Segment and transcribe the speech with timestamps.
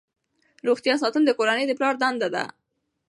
[0.67, 2.43] روغتیا ساتل د کورنۍ د پلار دنده ده.